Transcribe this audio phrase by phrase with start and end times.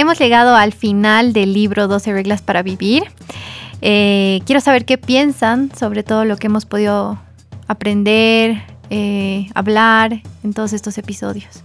[0.00, 3.04] hemos llegado al final del libro 12 reglas para vivir.
[3.82, 7.18] Eh, quiero saber qué piensan sobre todo lo que hemos podido
[7.68, 11.62] aprender, eh, hablar en todos estos episodios.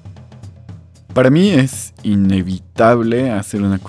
[1.13, 3.79] Para mí es inevitable hacer una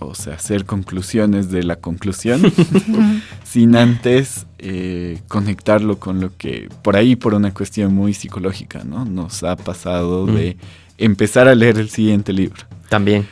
[0.00, 2.40] o sea, hacer conclusiones de la conclusión
[3.44, 9.04] sin antes eh, conectarlo con lo que por ahí por una cuestión muy psicológica, ¿no?
[9.04, 10.56] Nos ha pasado de
[10.96, 12.64] empezar a leer el siguiente libro.
[12.88, 13.26] También.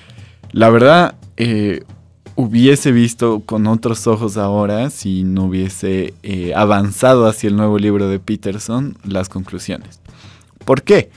[0.57, 1.83] La verdad, eh,
[2.35, 8.09] hubiese visto con otros ojos ahora si no hubiese eh, avanzado hacia el nuevo libro
[8.09, 10.01] de Peterson las conclusiones.
[10.65, 11.11] ¿Por qué?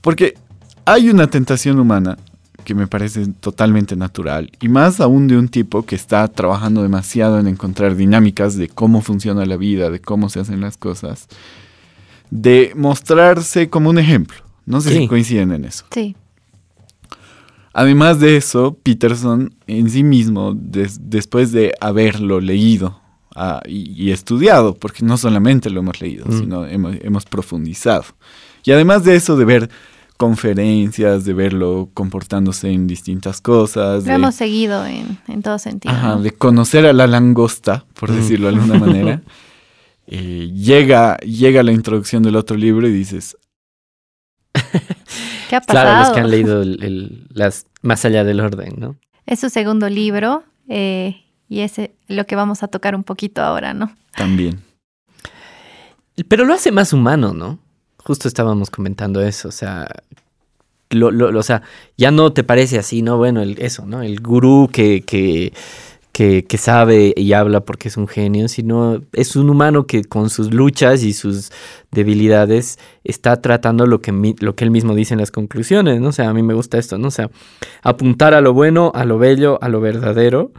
[0.00, 0.34] Porque
[0.86, 2.18] hay una tentación humana
[2.64, 7.38] que me parece totalmente natural y más aún de un tipo que está trabajando demasiado
[7.38, 11.28] en encontrar dinámicas de cómo funciona la vida, de cómo se hacen las cosas,
[12.28, 14.38] de mostrarse como un ejemplo.
[14.66, 15.84] No sé si coinciden en eso.
[15.92, 16.16] Sí.
[17.74, 23.00] Además de eso, Peterson en sí mismo, después de haberlo leído
[23.34, 26.38] ah, y, estudiado, porque no solamente lo hemos leído, mm.
[26.38, 28.04] sino hemos, profundizado,
[28.64, 29.70] y además de eso, de ver
[30.16, 34.06] conferencias, de verlo comportándose en distintas cosas.
[34.06, 35.92] Lo hemos seguido en, en todo sentido.
[35.92, 38.14] Ajá, de conocer a la langosta, por mm.
[38.14, 39.22] decirlo de alguna manera.
[40.06, 43.36] Eh, llega, llega la introducción del otro libro y dices,
[45.48, 45.86] ¿Qué ha pasado?
[45.86, 46.62] Claro, los que han leído
[47.30, 48.96] las Más allá del orden, ¿no?
[49.26, 51.74] Es su segundo libro eh, y es
[52.08, 53.94] lo que vamos a tocar un poquito ahora, ¿no?
[54.16, 54.60] También.
[56.28, 57.58] Pero lo hace más humano, ¿no?
[57.98, 59.88] Justo estábamos comentando eso, o sea,
[60.90, 61.62] lo, o sea,
[61.96, 63.16] ya no te parece así, ¿no?
[63.16, 64.02] Bueno, el, eso, ¿no?
[64.02, 65.52] El gurú que, que
[66.14, 70.54] que, sabe y habla porque es un genio, sino es un humano que con sus
[70.54, 71.50] luchas y sus
[71.90, 76.10] debilidades está tratando lo que, lo que él mismo dice en las conclusiones, ¿no?
[76.10, 77.08] O sea, a mí me gusta esto, ¿no?
[77.08, 77.30] O sea,
[77.82, 80.52] apuntar a lo bueno, a lo bello, a lo verdadero,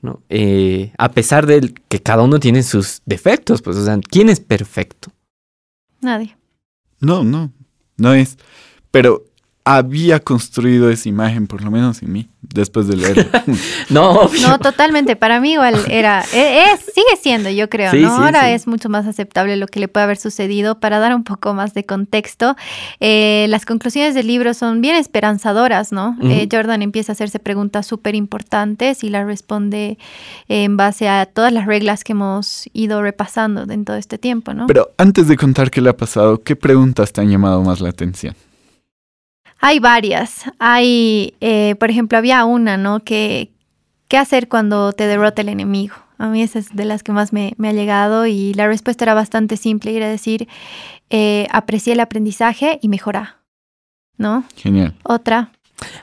[0.00, 0.22] ¿no?
[0.30, 4.40] Eh, a pesar de que cada uno tiene sus defectos, pues, o sea, ¿quién es
[4.40, 5.12] perfecto?
[6.00, 6.38] Nadie.
[7.00, 7.52] No, no,
[7.98, 8.38] no es.
[8.90, 9.26] Pero
[9.64, 13.24] había construido esa imagen, por lo menos en mí, después de leerlo.
[13.90, 15.14] no, no, totalmente.
[15.14, 18.12] Para mí igual era, e, es, sigue siendo, yo creo, ¿no?
[18.12, 20.80] Ahora es mucho más aceptable lo que le puede haber sucedido.
[20.80, 22.56] Para dar un poco más de contexto,
[22.98, 26.16] eh, las conclusiones del libro son bien esperanzadoras, ¿no?
[26.22, 29.96] Eh, Jordan empieza a hacerse preguntas súper importantes y las responde
[30.48, 34.66] en base a todas las reglas que hemos ido repasando en todo este tiempo, ¿no?
[34.66, 37.90] Pero antes de contar qué le ha pasado, ¿qué preguntas te han llamado más la
[37.90, 38.34] atención?
[39.62, 40.44] Hay varias.
[40.58, 43.00] Hay, eh, por ejemplo, había una, ¿no?
[43.00, 43.52] Que,
[44.08, 45.94] ¿qué hacer cuando te derrota el enemigo?
[46.18, 49.14] A mí esa es de las que más me, ha llegado y la respuesta era
[49.14, 50.48] bastante simple, era decir,
[51.10, 53.38] eh, aprecié el aprendizaje y mejora,
[54.18, 54.44] ¿no?
[54.56, 54.94] Genial.
[55.04, 55.52] Otra,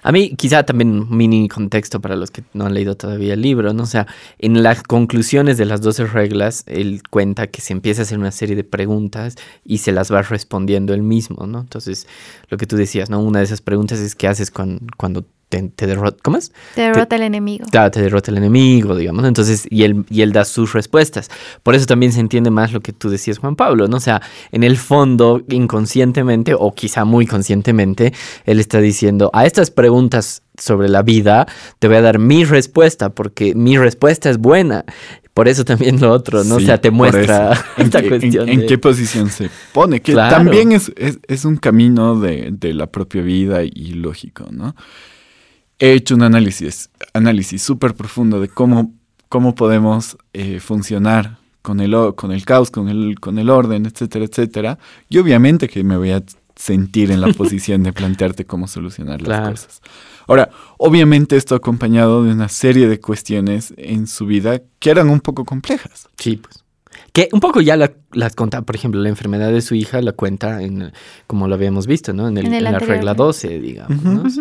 [0.02, 3.42] a mí, quizá también un mini contexto para los que no han leído todavía el
[3.42, 3.84] libro, ¿no?
[3.84, 4.08] O sea,
[4.38, 8.32] en las conclusiones de las 12 reglas, él cuenta que se empieza a hacer una
[8.32, 9.36] serie de preguntas
[9.66, 11.60] y se las va respondiendo él mismo, ¿no?
[11.62, 12.08] Entonces,
[12.50, 13.22] lo que tú decías, ¿no?
[13.22, 16.52] Una de esas preguntas es qué haces cuando, cuando te, derrota, ¿cómo es?
[16.76, 17.66] Te derrota el enemigo.
[17.72, 19.26] Claro, te derrota el enemigo, digamos.
[19.26, 21.30] Entonces, y él, y él da sus respuestas.
[21.64, 23.98] Por eso también se entiende más lo que tú decías, Juan Pablo, ¿no?
[23.98, 24.22] O sea,
[24.52, 28.14] en el fondo, inconscientemente o quizá muy conscientemente,
[28.46, 31.48] él está diciendo, a estas preguntas sobre la vida,
[31.80, 34.86] te voy a dar mi respuesta, porque mi respuesta es buena.
[35.34, 36.56] Por eso también lo otro, ¿no?
[36.56, 38.50] o sea, te muestra esta cuestión.
[38.50, 43.22] En, qué posición se pone, que también es, es, un camino de, de la propia
[43.22, 44.76] vida y lógico, ¿no?
[45.80, 48.94] He hecho un análisis, análisis súper profundo de cómo,
[49.30, 54.26] cómo podemos eh, funcionar con el, con el caos, con el, con el orden, etcétera,
[54.26, 54.80] etcétera.
[55.10, 56.24] Y obviamente que me voy a
[56.56, 59.82] sentir en la posición de plantearte cómo solucionar las cosas.
[60.28, 65.22] Ahora, obviamente esto acompañado de una serie de cuestiones en su vida que eran un
[65.22, 66.08] poco complejas.
[66.18, 66.64] Sí, pues.
[67.14, 67.76] Que un poco ya
[68.12, 70.92] las contaba, por ejemplo, la enfermedad de su hija la cuenta en,
[71.26, 72.28] como lo habíamos visto, ¿no?
[72.28, 74.40] En, el, en, la regla 12, digamos.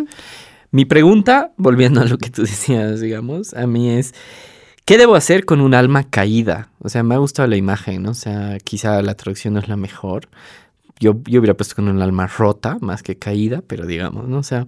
[0.70, 4.14] Mi pregunta, volviendo a lo que tú decías, digamos, a mí es,
[4.84, 6.70] ¿qué debo hacer con un alma caída?
[6.80, 8.10] O sea, me ha gustado la imagen, ¿no?
[8.10, 10.28] O sea, quizá la traducción no es la mejor.
[11.00, 14.38] Yo, yo hubiera puesto con un alma rota más que caída, pero digamos, ¿no?
[14.38, 14.66] O sea,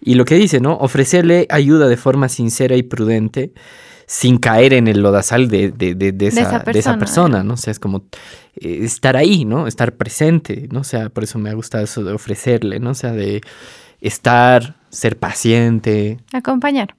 [0.00, 0.76] y lo que dice, ¿no?
[0.76, 3.52] Ofrecerle ayuda de forma sincera y prudente
[4.06, 7.54] sin caer en el lodazal de, de, de, esa, de esa, persona, ¿no?
[7.54, 8.06] O sea, es como
[8.56, 9.68] eh, estar ahí, ¿no?
[9.68, 10.80] Estar presente, ¿no?
[10.80, 12.90] O sea, por eso me ha gustado eso de ofrecerle, ¿no?
[12.90, 13.40] O sea, de
[14.00, 16.18] estar, ser paciente.
[16.32, 16.96] Acompañar.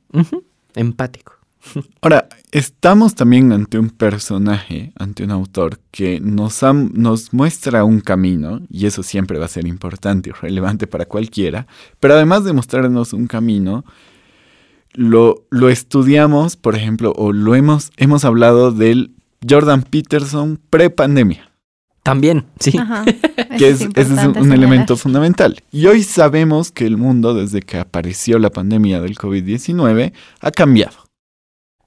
[0.75, 1.33] Empático.
[2.01, 6.61] Ahora, estamos también ante un personaje, ante un autor que nos,
[6.93, 11.67] nos muestra un camino, y eso siempre va a ser importante y relevante para cualquiera,
[11.99, 13.85] pero además de mostrarnos un camino,
[14.93, 19.11] lo, lo estudiamos, por ejemplo, o lo hemos, hemos hablado del
[19.47, 21.50] Jordan Peterson pre-pandemia.
[22.03, 22.71] También, sí.
[23.57, 25.57] que es, ese es un, elemento fundamental.
[25.71, 31.11] Y hoy sabemos que el mundo, desde que apareció la pandemia del COVID-19, ha cambiado.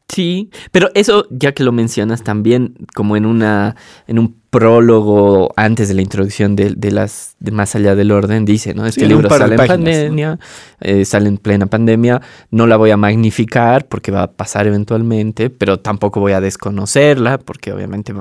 [0.09, 3.75] Sí, pero eso, ya que lo mencionas también, como en una,
[4.07, 8.75] en un prólogo antes de la introducción de, las de Más allá del orden, dice,
[8.75, 8.87] ¿no?
[8.87, 10.39] Este libro sale en pandemia,
[10.81, 12.21] eh, sale en plena pandemia,
[12.53, 17.39] no la voy a magnificar porque va a pasar eventualmente, pero tampoco voy a desconocerla
[17.39, 18.15] porque obviamente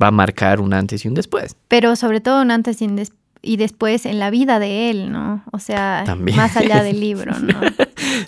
[0.00, 1.56] va, a marcar un antes y un después.
[1.68, 5.10] Pero sobre todo un antes y un después y después en la vida de él,
[5.10, 5.42] ¿no?
[5.52, 6.04] O sea,
[6.34, 7.58] más allá del libro, ¿no?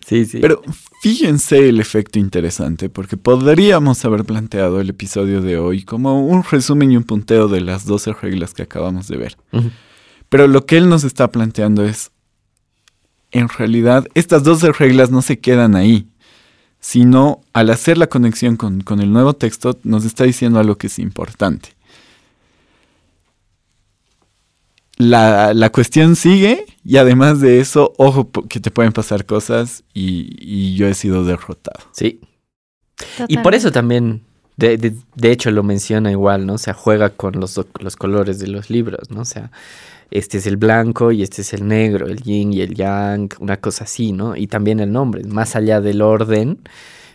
[0.07, 0.39] sí, sí.
[0.41, 0.63] Pero
[1.03, 6.93] fíjense el efecto interesante, porque podríamos haber planteado el episodio de hoy como un resumen
[6.93, 9.37] y un punteo de las 12 reglas que acabamos de ver.
[10.29, 12.11] Pero lo que él nos está planteando es,
[13.33, 16.07] en realidad, estas 12 reglas no se quedan ahí,
[16.83, 20.89] sino al hacer la conexión con, con el nuevo texto, nos está diciendo algo que
[20.89, 21.71] es importante.
[25.11, 30.87] la, cuestión sigue y además de eso, ojo que te pueden pasar cosas y, yo
[30.87, 31.85] he sido derrotado.
[31.93, 32.21] Sí.
[33.29, 34.23] Y por eso también,
[34.57, 36.55] de, de, hecho lo menciona igual, ¿no?
[36.55, 39.23] O sea, juega con los, los colores de los libros, ¿no?
[39.23, 39.51] O sea,
[40.11, 43.57] este es el blanco y este es el negro, el yin y el yang, una
[43.57, 44.37] cosa así, ¿no?
[44.37, 46.61] Y también el nombre, más allá del orden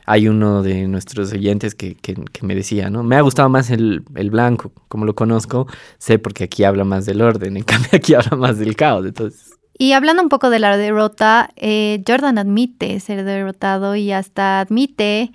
[0.07, 1.97] hay uno de nuestros oyentes que,
[2.41, 3.03] me decía, ¿no?
[3.03, 3.99] Me ha gustado más el,
[4.31, 5.67] blanco, como lo conozco,
[5.97, 9.53] sé porque aquí habla más del orden, en cambio aquí habla más del caos, entonces...
[9.77, 15.31] Y hablando un poco de la derrota, eh, Jordan admite ser derrotado y hasta admite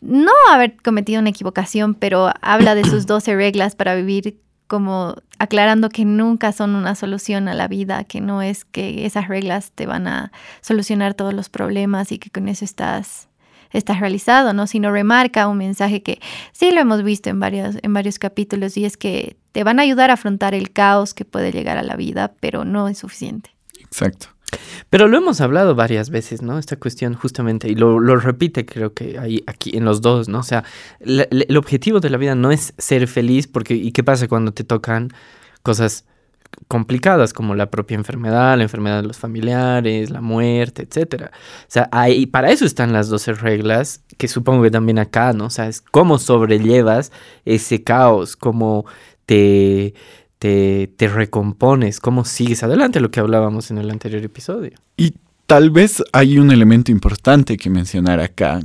[0.00, 5.88] no haber cometido una equivocación, pero habla de sus 12 reglas para vivir como aclarando
[5.88, 9.86] que nunca son una solución a la vida, que no es que esas reglas te
[9.86, 13.28] van a solucionar todos los problemas y que con eso estás
[13.72, 14.66] estás realizado, ¿no?
[14.66, 16.20] Sino remarca un mensaje que
[16.52, 19.82] sí lo hemos visto en varios, en varios capítulos y es que te van a
[19.82, 23.50] ayudar a afrontar el caos que puede llegar a la vida, pero no es suficiente.
[23.80, 24.28] Exacto.
[24.90, 26.58] Pero lo hemos hablado varias veces, ¿no?
[26.58, 30.40] Esta cuestión justamente, y lo, repite creo que ahí, aquí en los dos, ¿no?
[30.40, 30.64] O sea,
[31.00, 34.64] el objetivo de la vida no es ser feliz, porque ¿y qué pasa cuando te
[34.64, 35.12] tocan
[35.62, 36.04] cosas
[36.68, 41.30] complicadas como la propia enfermedad, la enfermedad de los familiares, la muerte, etcétera.
[41.34, 45.46] O sea, ahí, para eso están las 12 reglas, que supongo que también acá, ¿no?
[45.46, 47.12] O sea, es cómo sobrellevas
[47.44, 48.84] ese caos, cómo
[49.26, 49.94] te,
[50.40, 54.72] te, te recompones, cómo sigues adelante, lo que hablábamos en el anterior episodio.
[54.96, 55.12] Y
[55.46, 58.60] tal vez hay un elemento importante que mencionar acá,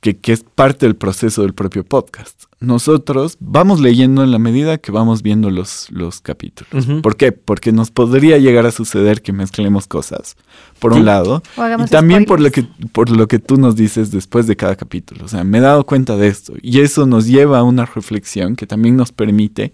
[0.00, 2.44] que, es parte del proceso del propio podcast.
[2.58, 6.86] Nosotros vamos leyendo en la medida que vamos viendo los, los capítulos.
[7.00, 7.30] ¿Por qué?
[7.30, 10.36] Porque nos podría llegar a suceder que mezclemos cosas,
[10.80, 14.48] por un lado, y también por lo, que, por lo que tú nos dices después
[14.48, 15.26] de cada capítulo.
[15.26, 18.56] O sea, me he dado cuenta de esto y eso nos lleva a una reflexión
[18.56, 19.72] que también nos permite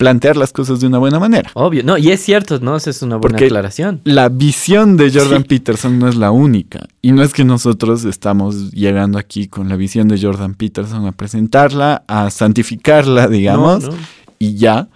[0.00, 1.50] plantear las cosas de una buena manera.
[1.52, 2.74] Obvio, no, y es cierto, ¿no?
[2.74, 4.00] Esa es una buena Porque aclaración.
[4.04, 6.88] La visión de Jordan Peterson no es la única.
[7.02, 11.12] Y no es que nosotros estamos llegando aquí con la visión de Jordan Peterson a
[11.12, 13.90] presentarla, a santificarla, digamos,
[14.38, 14.88] y ya.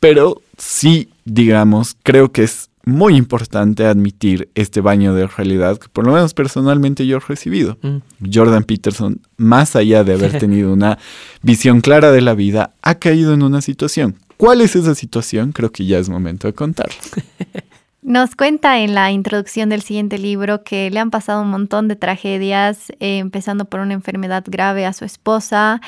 [0.00, 6.06] Pero sí, digamos, creo que es muy importante admitir este baño de realidad que por
[6.06, 7.76] lo menos personalmente yo he recibido.
[7.82, 7.98] Mm.
[8.32, 10.98] Jordan Peterson, más allá de haber tenido una
[11.42, 15.50] visión clara de la vida, ha caído en una situación ¿Cuál es esa situación?
[15.52, 16.88] Creo que ya es momento de contar.
[18.02, 21.96] Nos cuenta en la introducción del siguiente libro que le han pasado un montón de
[21.96, 25.80] tragedias, eh, empezando por una enfermedad grave a su esposa,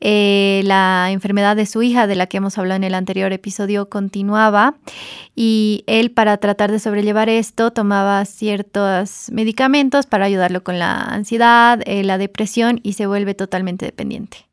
[0.00, 3.88] eh, la enfermedad de su hija, de la que hemos hablado en el anterior episodio,
[3.88, 4.74] continuaba
[5.34, 11.80] y él para tratar de sobrellevar esto tomaba ciertos medicamentos para ayudarlo con la ansiedad,
[11.86, 14.45] eh, la depresión y se vuelve totalmente dependiente.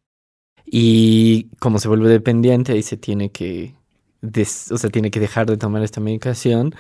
[0.76, 3.76] Y como se vuelve dependiente y se tiene que,
[4.24, 6.74] o sea, tiene que dejar de tomar esta medicación,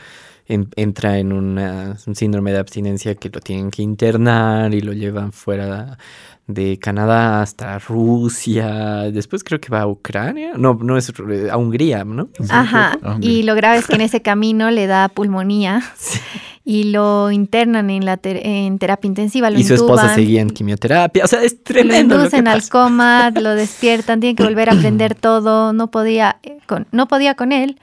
[0.48, 6.00] entra en un síndrome de abstinencia que lo tienen que internar y lo llevan fuera
[6.48, 11.14] de Canadá hasta Rusia, después creo que va a Ucrania, no, no es
[11.52, 12.30] a Hungría, ¿no?
[12.50, 15.84] Ajá, y lo grave es que en ese camino le da pulmonía.
[15.98, 16.20] Sí
[16.65, 19.50] y lo internan en la en terapia intensiva.
[19.50, 21.25] Lo y su esposa seguía en quimioterapia.
[21.25, 22.15] O sea, es tremendo.
[22.15, 25.74] Lo inducen al coma, lo despiertan, tiene que volver a aprender todo.
[25.74, 27.79] No podía con, no podía con él.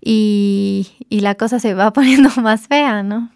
[0.00, 3.30] Y, y la cosa se va poniendo más fea, ¿no?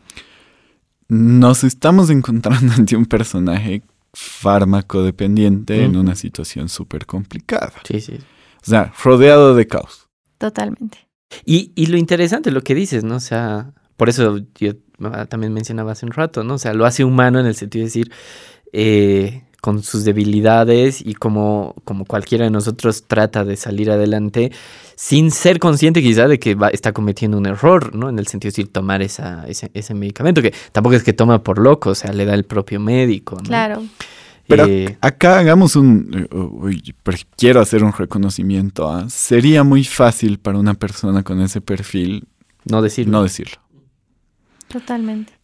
[1.08, 3.82] Nos estamos encontrando ante un personaje
[4.12, 7.72] fármaco dependiente en una situación súper complicada.
[7.84, 8.14] Sí, sí.
[8.14, 10.08] O sea, rodeado de caos.
[10.38, 11.08] Totalmente.
[11.44, 13.16] Y, y lo interesante, lo que dices, ¿no?
[13.16, 14.72] O sea, por eso yo
[15.28, 16.54] también mencionaba hace un rato, ¿no?
[16.54, 18.10] O sea, lo hace humano en el sentido de decir,
[18.72, 24.52] eh, con sus debilidades y como, como cualquiera de nosotros trata de salir adelante
[24.96, 28.08] sin ser consciente quizá de que está cometiendo un error, ¿no?
[28.08, 31.42] En el sentido de decir, tomar esa, ese, ese, medicamento, que tampoco es que toma
[31.42, 33.36] por loco, o sea, le da el propio médico.
[33.36, 33.42] ¿no?
[33.42, 33.82] Claro.
[34.46, 36.26] Pero eh, acá hagamos un...
[36.32, 36.94] Eh,
[37.36, 38.90] quiero hacer un reconocimiento.
[38.90, 39.10] ¿ah?
[39.10, 42.26] Sería muy fácil para una persona con ese perfil...
[42.64, 43.12] No decirlo.
[43.12, 43.60] No decirlo.
[44.70, 45.40] Totalmente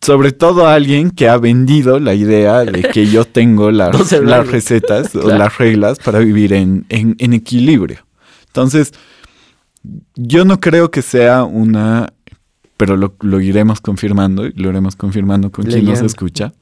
[0.00, 3.94] sobre todo a alguien que ha vendido la idea de que yo tengo las,
[4.46, 7.98] recetas o las reglas para vivir en, equilibrio.
[8.46, 8.92] Entonces,
[10.14, 12.12] yo no creo que sea una,
[12.76, 16.52] pero lo, iremos confirmando, y lo iremos confirmando con quien nos escucha.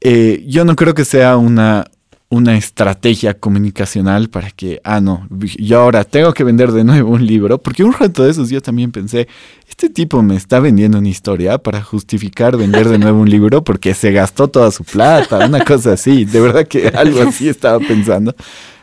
[0.00, 1.84] Eh, yo no creo que sea una,
[2.32, 7.26] una estrategia comunicacional para que, ah, no, yo ahora tengo que vender de nuevo un
[7.26, 9.28] libro, porque un rato de esos yo también pensé,
[9.68, 13.92] este tipo me está vendiendo una historia para justificar vender de nuevo un libro porque
[13.92, 18.34] se gastó toda su plata, una cosa así, de verdad que algo así estaba pensando.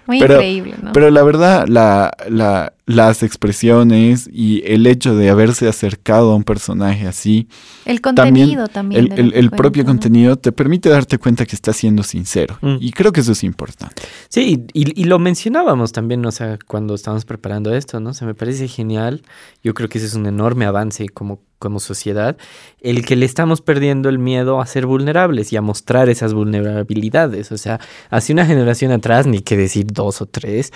[0.09, 0.91] Muy increíble, ¿no?
[0.91, 7.05] Pero la verdad, la, las expresiones y el hecho de haberse acercado a un personaje
[7.05, 7.47] así.
[7.85, 9.13] El contenido también.
[9.15, 12.57] el, propio contenido te permite darte cuenta que está siendo sincero.
[12.61, 12.77] Mm.
[12.79, 14.01] Y creo que eso es importante.
[14.29, 18.09] Sí, y, y, lo mencionábamos también, o sea, cuando estábamos preparando esto, ¿no?
[18.09, 19.21] O sea, me parece genial.
[19.63, 22.37] Yo creo que ese es un enorme avance como como sociedad,
[22.81, 27.51] el que le estamos perdiendo el miedo a ser vulnerables y a mostrar esas vulnerabilidades.
[27.51, 30.71] O sea, hace una generación atrás, ni que decir dos o tres,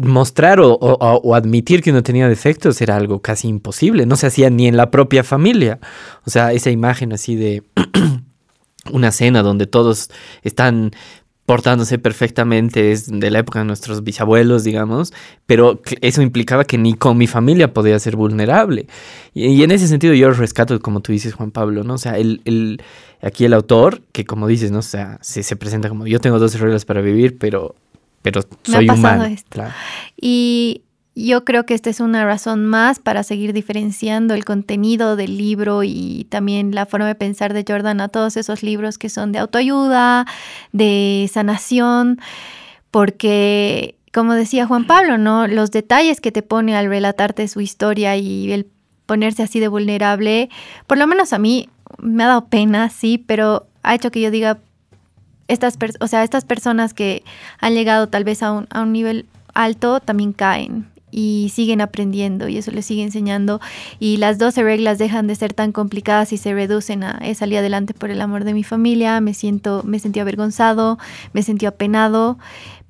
[0.00, 4.06] mostrar o, admitir que uno tenía defectos era algo casi imposible.
[4.06, 5.78] No se hacía ni en la propia familia.
[6.26, 7.62] O sea, esa imagen así de
[8.92, 10.10] una cena donde todos
[10.42, 10.92] están
[11.48, 15.14] portándose perfectamente, es de la época de nuestros bisabuelos, digamos,
[15.46, 18.86] pero eso implicaba que ni con mi familia podía ser vulnerable.
[19.32, 21.94] Y, en ese sentido yo rescato, como tú dices, Juan Pablo, ¿no?
[21.94, 22.82] O sea, el,
[23.22, 24.80] aquí el autor, que como dices, ¿no?
[24.80, 27.74] O sea, se, se presenta como yo tengo 12 reglas para vivir, pero,
[28.20, 29.34] pero soy humano.
[30.20, 30.82] Y
[31.26, 35.82] yo creo que esta es una razón más para seguir diferenciando el contenido del libro
[35.82, 39.40] y también la forma de pensar de Jordan a todos esos libros que son de
[39.40, 40.26] autoayuda,
[40.72, 42.20] de sanación,
[42.90, 45.48] porque como decía Juan Pablo, ¿no?
[45.48, 48.68] Los detalles que te pone al relatarte su historia y el
[49.06, 50.50] ponerse así de vulnerable,
[50.86, 54.30] por lo menos a mí me ha dado pena, sí, pero ha hecho que yo
[54.30, 54.58] diga,
[55.48, 57.24] estas, o sea, estas personas que
[57.58, 62.48] han llegado tal vez a un, a un nivel alto también caen y siguen aprendiendo
[62.48, 63.60] y eso les sigue enseñando
[63.98, 67.60] y las 12 reglas dejan de ser tan complicadas y se reducen a he salido
[67.60, 70.98] adelante por el amor de mi familia, me siento me sentí avergonzado,
[71.32, 72.38] me sentí apenado,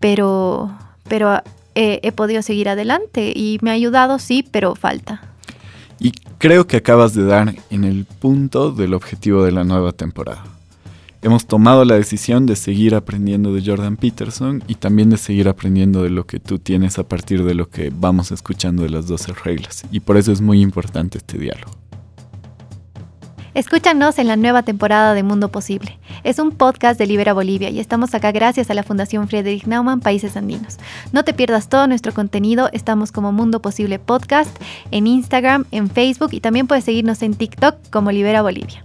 [0.00, 0.70] pero
[1.08, 1.42] pero
[1.74, 5.22] he, he podido seguir adelante y me ha ayudado, sí, pero falta.
[6.00, 10.57] Y creo que acabas de dar en el punto del objetivo de la nueva temporada
[11.22, 16.02] hemos tomado la decisión de seguir aprendiendo de Jordan Peterson y también de seguir aprendiendo
[16.02, 19.32] de lo que tú tienes a partir de lo que vamos escuchando de las 12
[19.44, 19.84] reglas.
[19.90, 21.72] Y por eso es muy importante este diálogo.
[23.54, 25.98] Escúchanos en la nueva temporada de Mundo Posible.
[26.22, 29.98] Es un podcast de Libera Bolivia y estamos acá gracias a la Fundación Friedrich Naumann
[29.98, 30.76] Países Andinos.
[31.10, 34.56] No te pierdas todo nuestro contenido, estamos como Mundo Posible Podcast
[34.92, 38.84] en Instagram, en Facebook y también puedes seguirnos en TikTok como Libera Bolivia.